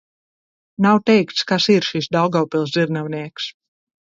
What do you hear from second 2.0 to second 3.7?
"Daugavpils dzirnavnieks"."